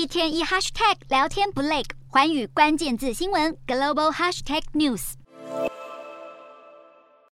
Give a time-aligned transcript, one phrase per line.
[0.00, 5.12] 一天一 hashtag 聊天不累，环宇关键字新闻 global hashtag news。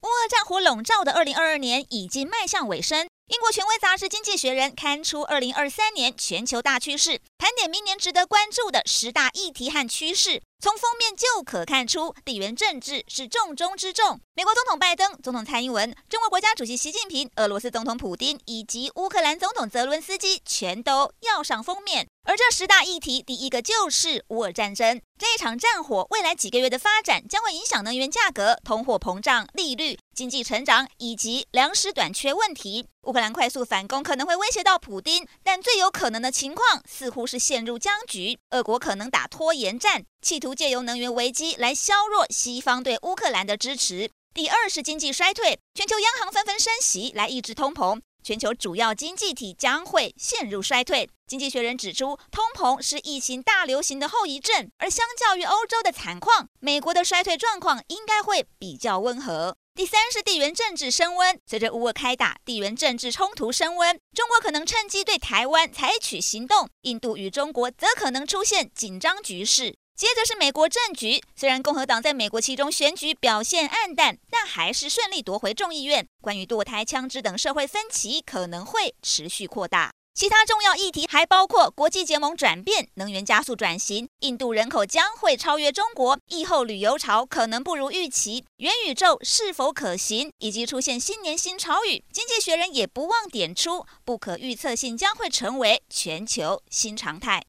[0.03, 3.07] 乌俄战火笼罩的二零二二年已经迈向尾声。
[3.29, 10.43] 英国权威杂志《经济学人》刊出二零二三年全球大趋势，盘点明年值得关注的十大议题和趋势。
[10.59, 14.19] 从封面就可看出，地缘政治是重中之重。
[14.35, 22.09] 美国总统拜登、总统蔡英文、中国国家主席习近平、俄罗斯总统普丁以及乌克兰总统泽伦斯基全都要上封面。
[22.25, 25.01] 而这十大议题，第一个就是乌俄战争。
[25.19, 32.89] 这一场战火，未来几个月的发展将会影响能源价格、通货膨胀、利率、经济成长以及粮食短缺问题。
[33.03, 38.39] 乌克兰快速反攻可能会威胁到普丁，但最有可能的情况似乎是陷入僵局。
[38.51, 40.05] 俄国可能打拖延战。
[40.23, 44.11] 企图借由能源危机来削弱西方对乌克兰的支持。
[44.35, 51.09] 第二是经济衰退，全球央行纷纷升息来抑制通膨，全球主要经济体将会陷入衰退。
[51.27, 59.57] 经济学人指出，通膨是疫情大流行的后遗症，而相较于欧洲的惨况，美国的衰退状况应该会比较温和。
[59.77, 69.77] 第三是地缘政治升温，随着乌俄开打，地缘政治冲突升温，中国可能趁机对台湾采取行动，印度与中国则可能出现紧张局势。
[69.95, 76.07] 接着是美国政局，虽然共和党在美国其中选举表现黯淡，但还是顺利夺回众议院。
[76.23, 79.91] 关于堕胎、枪支等社会分歧可能会持续扩大。
[80.17, 92.03] 其他重要议题还包括国际结盟转变、能源加速转型、印度人口将会超越中国、疫后旅游潮可能不如预期、元宇宙是否可行，以及出现新年新潮语。
[92.11, 97.45] 经济学人也不忘点出，不可预测性将会成为全球新常态。